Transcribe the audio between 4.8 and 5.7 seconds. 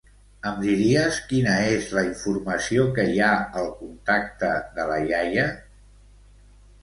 la iaia?